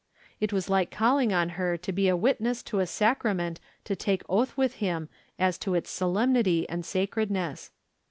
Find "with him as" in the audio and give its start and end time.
4.57-5.59